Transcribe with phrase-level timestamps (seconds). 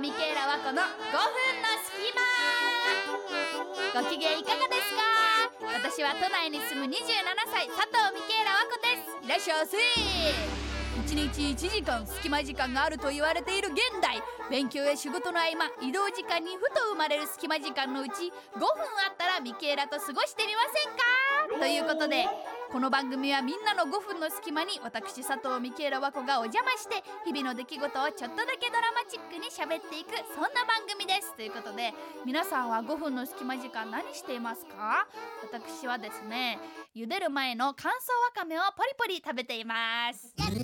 [0.00, 2.24] ミケーラ和子の5分の隙間。
[4.00, 5.04] ご機嫌いかがですか？
[5.76, 6.96] 私は都内に住む27
[7.52, 9.20] 歳佐藤ミケーラ和子です。
[9.26, 9.76] いらっしゃいませ。
[11.04, 14.22] 1日1時間隙間時間があると言われている現代。
[14.50, 18.66] 勉強や仕事の合間移動時間にふと生まれる隙間時間のうち5分
[19.04, 21.60] あったらミケーラと過ごしてみませんか？
[21.60, 22.24] ということで
[22.72, 31.34] この番組はみんなの5分の隙間に私佐藤ミケーラ和子がお邪魔して日々の出来事をちょっとだけドラマチックに喋っていくそんな番組です。
[31.34, 31.92] ということで
[32.24, 35.08] 皆さんは5分の隙間時間何していますか？
[35.42, 36.58] 私はですね
[36.94, 37.94] 茹でる前の乾燥
[38.28, 40.32] わかめをポリポリ食べています。
[40.38, 40.62] やったえ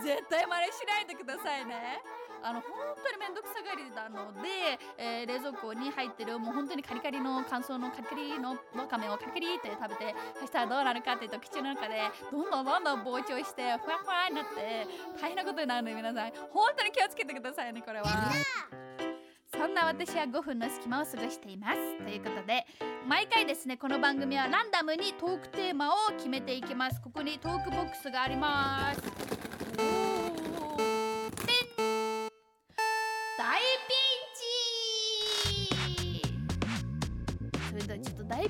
[0.00, 2.02] ー、絶対真似しないでくださいね
[2.42, 2.70] あの本
[3.02, 14.86] 当に面倒くさがりなので、えー、冷蔵庫に入ってるもう本当にカリカリの乾燥のカリカリのわかめをカリカリって食べてそしたらどうなるかっていうと口の中でどんどんどんどん膨張してふわふわになって
[15.20, 16.32] 大変なことになるので皆さん。
[16.50, 18.06] 本当に気をつけてくださいねこれは。
[19.50, 21.98] そんな私は5分の隙間を過ごしています。
[21.98, 22.66] ということで
[23.08, 27.00] 毎回ですねこの番組はランダムにトークテーマを決めていきます。
[27.00, 30.07] ここにトークボックスがあります。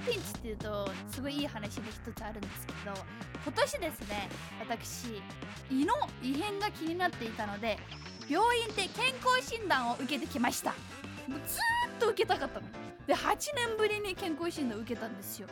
[0.00, 2.96] ピンチっていうとすごいいい話が一つあるんですけど
[3.44, 4.28] 今年ですね
[4.60, 5.22] 私
[5.70, 7.78] 胃の異変が気になっていたので
[8.28, 10.74] 病院で健康診断を受けてきました。
[11.26, 12.66] もうずっと受けたかったの。
[13.06, 13.36] で8
[13.68, 15.48] 年ぶりに健康診断を受けたんですよ。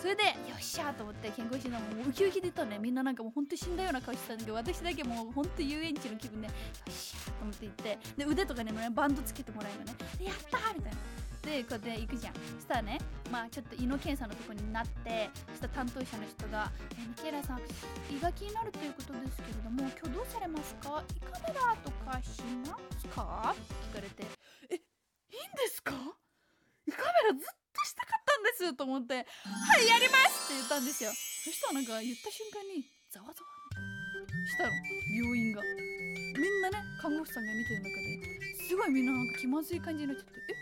[0.00, 2.78] それでよっしゃーと思って健康診断もうウキウキ出たね。
[2.78, 6.52] みんななんかもうほんと死んだような顔してたんだけど私だけもうほんと遊園地の気分でよ
[6.88, 10.98] っしゃーと思って行ってで腕とかにもねバンドつけてもらえるのねでやったーみたいな。
[11.44, 12.34] でこうやって行くじゃん。
[12.34, 12.98] そしたらね
[13.30, 17.60] まあちょっと胃の検査のとこになってそしたら担当者の人が「えミケーラさん
[18.10, 21.02] 胃が気になるということですけれども今日どうされますか？
[21.16, 24.24] 胃カメラとかしますか?」って聞かれて
[24.70, 24.82] 「えいいん
[25.56, 25.92] ですか？
[26.86, 29.14] 胃カメラずっとしたかったんです」と思って
[29.44, 31.10] 「はいやります!」って言ったんですよ。
[31.10, 33.48] そしたらなんか言った瞬間にざわざわ
[34.46, 34.72] したの
[35.14, 35.62] 病院が。
[36.36, 40.53] みんなね看護婦さんが見てる中ですごいみんななんか気まずい感じになっちゃってえ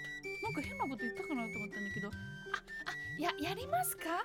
[0.43, 2.09] なんか変なこと言ったかなと思ったんだけど。
[2.09, 4.09] ああややりますか？
[4.11, 4.25] あ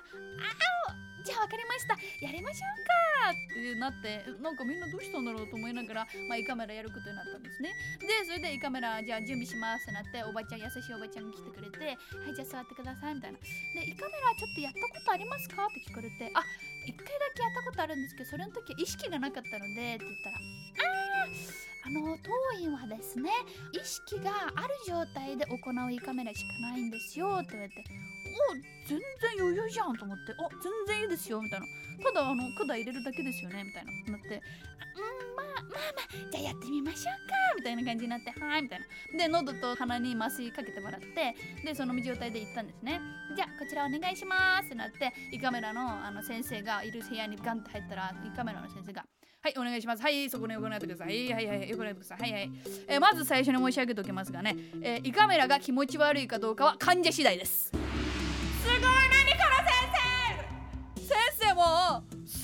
[1.22, 1.94] じゃあ分かりました。
[2.24, 7.68] やりましょうかってなってなんかみんなどうしたんだろうと思いながら、まあ、胃カメラやることになったんですね。
[8.00, 13.38] でそれで胃カメラじゃあ準備しますってなっておばちゃん優しいおばちゃんが来てくれてはいじゃあ座ってくださいみたいな。
[13.76, 15.68] で胃カメラちょっとやったことありますか？
[15.68, 16.40] って聞かれてあ
[16.88, 21.07] 一回だけやったことあるんですけどそれの時は意識がなかったのでって言ったらあー
[21.84, 23.30] あの当院はですね
[23.72, 25.56] 意識がある状態で行
[25.86, 27.84] う胃カメラしかないんですよって言われて
[28.50, 31.66] お全然余裕じゃんと思ってあ全然いいですよみたいな。
[32.04, 33.92] ただあの管入れるだけですよねみたいな。
[34.12, 35.17] なってうん
[35.70, 41.34] まあまあじゃあやってみましょうかみたいな感じになってはいみたいなで喉と鼻に麻酔かけてもらって
[41.64, 43.00] でその状態で行ったんですね
[43.36, 49.04] じゃあこちらお願いしますってなって胃カメラのあの先生がいる部屋にガンって入ったら胃カメラの先生が
[49.40, 50.02] はい、お願いします。
[50.02, 51.32] はい、そこに横になってください。
[51.32, 52.32] はい、はい、はい、横になってください。
[52.32, 52.50] はい、はい。
[52.88, 57.70] えーまず最初に申し上げておきますがね、えー胃カメラが気持ち悪いかどうかは患者次第です。
[57.70, 58.97] すごい、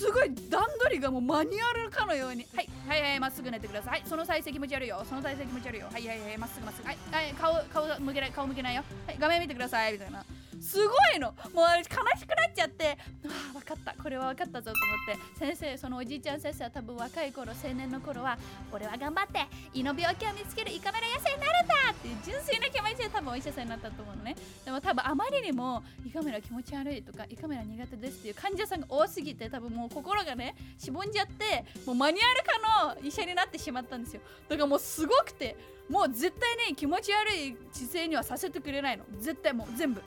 [0.04, 2.47] すごい段取りがもうマニュアルかのように。
[2.54, 4.03] はいはいはいまっすぐ寝てください。
[4.04, 5.03] その体勢気持ち悪いよ。
[5.09, 5.88] その体勢気持ち悪いよ。
[5.91, 6.88] はいはいはいまっすぐまっすぐ。
[6.88, 8.84] はい、はい、顔顔向けない顔向けないよ。
[9.06, 9.94] はい画面見てください。
[9.94, 10.22] みたいな。
[10.65, 11.29] すごいの。
[11.53, 12.07] もう悲しくな
[12.49, 12.97] っちゃって。
[13.27, 13.95] あ分かった。
[14.03, 15.39] これは分かったぞと思って。
[15.39, 18.39] 先生そのおじいちゃん先生は多分若い頃青年の頃は
[18.73, 24.37] 俺は頑張って胃の病気を見つける胃カメラ野生になるんだっていう純粋な気持ちで多分お医者さんになったと思うのね。
[24.65, 34.23] でも多分あまりにも胃カメラ気持ち悪いとか胃カメラ苦手ですっていう患者さんが多すぎて多分もう心がねしぼんじゃってもうマニュアル化の医者になってしまったんですよ。
[34.49, 35.57] だからもうすごくて
[35.91, 39.05] もう絶対ね気持ち悪い姿勢にはさせてくれないの。
[39.19, 40.01] 絶対もう全部。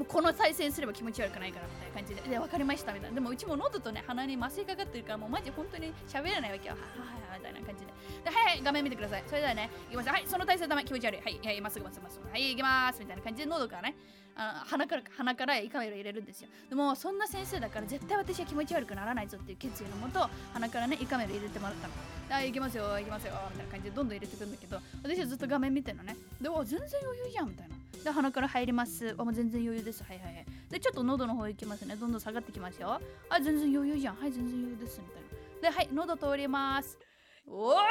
[0.00, 3.14] もうこの再生すれば気持ち悪くないからみたいな感じでで分かりましたみたいな。
[3.16, 6.82] でもうちも喉とね鼻に麻酔かかってるからもうマジ本当に喋れないわけよはい
[7.28, 7.92] ははみたいな感じで。
[8.24, 9.24] ではいはい画面見てください。
[9.26, 11.78] それではねいきますはいその体勢ダメ気持ち悪いはいはいまっす。
[11.78, 13.00] ぐますぐますぐはい行きます。
[13.00, 13.94] みたいな感じで喉からね
[14.36, 16.48] あ鼻から鼻から胃カメラ入れるんですよ。
[16.70, 21.94] でもそんな先生だから絶対私は気持ち悪くならないぞっていう決意のもと鼻からね胃カメラ入れてもらったの。
[22.30, 26.16] はい行きますよ行きますよみたいな感じでどんどん入れてくんだけど私はずっと画面見てるのね。
[26.40, 27.76] でお全然余裕じゃんみたいな。
[28.04, 29.14] で鼻から入ります。
[29.18, 30.02] あもう全然余裕です。
[30.02, 30.46] はいはいはい。
[30.70, 31.96] でちょっと喉の方行きますね。
[31.96, 33.00] どんどん下がってきますよ。
[33.28, 34.16] あ全然余裕じゃん。
[34.16, 35.00] はい全然余裕です。
[35.00, 35.28] みたいな。
[35.70, 36.98] ではい喉通ります。
[37.46, 37.84] おー気持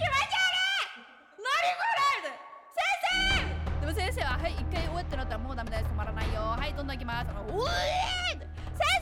[0.00, 0.28] ち悪い。
[1.38, 1.44] 何
[1.76, 1.84] こ
[2.24, 2.32] れ。
[2.72, 2.80] 先
[3.76, 3.80] 生。
[3.80, 5.84] でも先生ははい一回終わってなったらもうダメです。
[5.84, 6.40] 止まらないよ。
[6.40, 7.30] はいどんどん行きます。
[7.52, 8.48] おえー先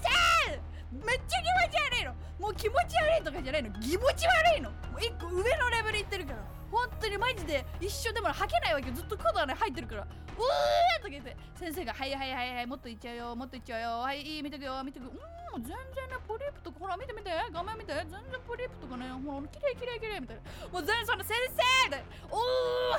[0.03, 0.59] 生。
[1.07, 2.15] めっちゃ気持ち悪いの。
[2.41, 3.71] もう気持ち悪いとかじゃないの。
[3.81, 4.71] 気持ち悪いの。
[4.71, 6.39] もう一個上のレベルいってるから。
[6.71, 8.95] 本当にマジで一緒でも吐けないわけよ。
[8.95, 10.03] ずっとコードがね入ってるから。
[10.03, 11.37] うーとか言って。
[11.55, 13.89] 先生が「はいはいはいはいもっといっちゃうよもっといっちゃうよ。
[14.01, 14.83] はいいい見てくよ。
[14.85, 15.11] 見てくよ。
[15.11, 15.15] う
[15.59, 15.77] ん全然
[16.11, 17.31] ねポリープとかほら見て見て。
[17.53, 17.95] 画面見て。
[17.95, 20.43] 全然ポリープとかねほらきれいきれいきれいみたいな。
[20.69, 22.37] もう全然その先生みたいなお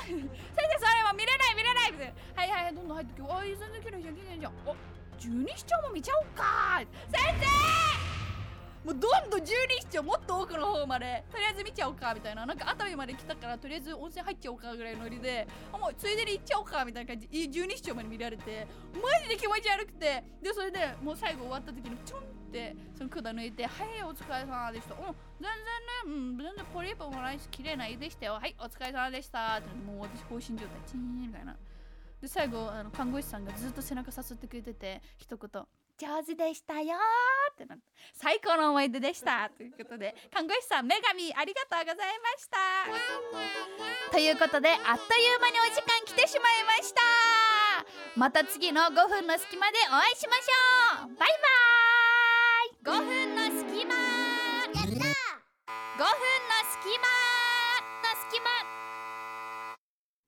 [0.02, 3.36] 先生それは見れない見れないみたいなはいはいはいどんどん入ってくよ。
[3.38, 4.74] あい全然きれいじゃんきれいじゃんお
[5.18, 6.80] 十二指腸も見ちゃおうか
[7.10, 7.67] 先生
[8.84, 12.46] もうどんどん十二指腸もっと奥の方までとりあえず見ちゃおうかみたいな。
[12.46, 17.28] なんか熱海まで来たからとりあえず温泉入っちゃおうかぐらいのノリであもうついでに行っちゃおうかみたいな感じ。
[17.50, 20.24] 十二指腸まで見られてマジで気持ち悪くて。
[20.42, 25.56] でそれでもう最後終わった時にちょんってその管抜いて「はいお疲れ様でした」うん全然ね
[26.06, 28.34] うん全然ポリープもないし綺麗な絵でしたよ。
[28.34, 29.58] はいお疲れ様でした。
[29.58, 30.80] ってもう私放心状態。
[30.86, 31.56] チーンみたいな。
[32.20, 35.66] で最後あの看護師さんがずっと背中さすってくれてて一言。
[35.98, 36.96] 上手でしたよ
[37.58, 37.84] ってなって
[38.14, 39.50] 最高の思い出でした。
[39.50, 44.12] ということで看護師さん女神ありがとうございました。
[44.12, 47.00] ということであっという間にお時間来てしまいました。
[48.14, 51.16] また次の5分の隙間でお会いしましょう。
[51.18, 53.02] バイバーイ。
[53.02, 53.94] 5分の隙間。
[53.94, 54.00] や
[54.70, 55.04] った5分の
[56.78, 57.17] 隙間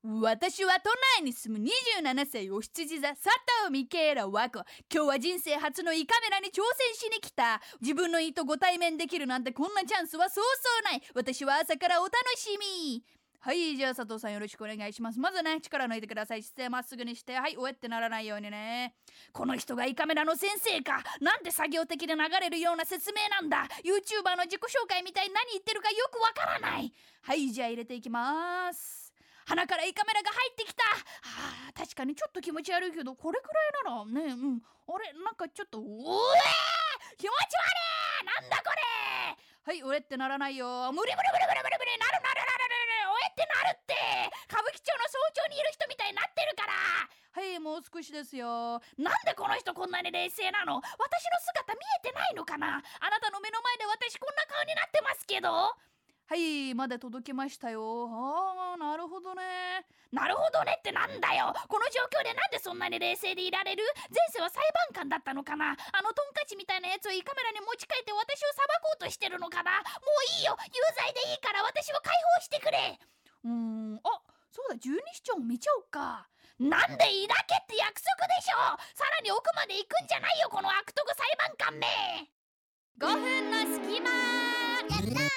[0.02, 0.88] 私は都
[1.19, 3.20] 内に住む27歳お羊座佐
[3.64, 4.61] 藤ミケーラ和子
[4.91, 7.61] 今日は人生初の胃カメラに挑戦しに来た。
[7.82, 11.02] 自分の胃とご対面できるなんてこんなチャンスはそうそうない。
[11.14, 13.05] 私は朝からお楽しみ。
[13.41, 15.20] はいじゃあ佐藤さんよろしくお願いします。
[15.20, 16.43] まずね力抜いてください。
[16.43, 17.35] 姿勢まっすぐにして。
[17.35, 18.94] はいおえってならないようにね。
[19.32, 21.05] この人が胃カメラの先生か。
[21.20, 23.69] なんて作業的で流れるような説明なんだ。
[23.85, 26.91] YouTuber の自己紹介みたいに何言ってるかよくわからない。
[27.20, 29.00] はいじゃあ入れていきます。
[29.50, 30.85] 鼻から胃カメラが入ってきた。
[30.87, 31.02] は
[31.70, 34.62] あ確かにちょっと気持ち悪いけどこれくらいならねうん。
[34.62, 35.87] あれなんかちょっとうえ
[37.19, 37.75] 気持ち悪
[38.23, 38.31] い。
[38.31, 38.79] なんだこれ。
[39.67, 40.94] はい俺ってならないよ。
[40.94, 43.11] 無理無理無理無理無理無理なるなるなるなる。
[43.11, 43.94] 俺ってなるって。
[44.47, 46.79] 歌舞伎町の早朝にいる人みたいになってるから。
[47.35, 48.79] はいもう少しですよ。
[49.03, 50.79] なんでこの人こんなに冷静なの？
[50.79, 52.79] 私の姿見えてないのかな？
[52.79, 55.75] あなたの目の前で私こんな顔になってますけど。
[56.31, 58.06] はいまで届きましたよ。
[58.06, 59.43] ああなるほどね。
[60.15, 61.50] なるほどねってなんだよ。
[61.67, 63.82] この状況でなんでそんなに冷静でいられる？
[64.15, 64.62] 前世は裁
[64.94, 65.75] 判官だったのかな。
[65.75, 65.75] あ
[66.06, 69.82] のトンカチみたいなやつを胃カメラに持ち帰って私を裁こうとしてるのかな。
[69.82, 69.82] も
[70.38, 70.55] ういいよ。
[70.71, 72.94] 有罪でいいから私を解放してくれ。
[73.43, 74.23] うーんあ
[74.55, 74.79] そうだ。
[74.79, 76.31] 十二指腸も見ちゃおうか。
[76.62, 81.27] なんで胃だけって約束でしょさらに奥まで行くんじゃないよこの悪徳裁
[81.59, 81.91] 判官め。
[83.03, 84.15] 5分の隙間。
[84.94, 85.30] やった